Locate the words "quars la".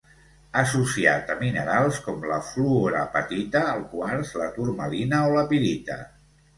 3.95-4.53